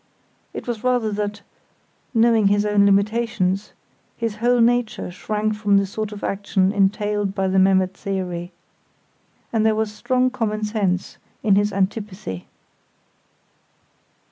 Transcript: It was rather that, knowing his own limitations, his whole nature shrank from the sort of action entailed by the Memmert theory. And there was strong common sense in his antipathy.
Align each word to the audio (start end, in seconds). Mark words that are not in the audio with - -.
It 0.51 0.65
was 0.67 0.83
rather 0.83 1.11
that, 1.11 1.41
knowing 2.11 2.47
his 2.47 2.65
own 2.65 2.85
limitations, 2.87 3.73
his 4.17 4.37
whole 4.37 4.59
nature 4.59 5.11
shrank 5.11 5.53
from 5.53 5.77
the 5.77 5.85
sort 5.85 6.11
of 6.11 6.23
action 6.23 6.71
entailed 6.71 7.35
by 7.35 7.47
the 7.47 7.59
Memmert 7.59 7.93
theory. 7.95 8.51
And 9.53 9.63
there 9.63 9.75
was 9.75 9.93
strong 9.93 10.31
common 10.31 10.63
sense 10.63 11.19
in 11.43 11.53
his 11.53 11.71
antipathy. 11.71 12.47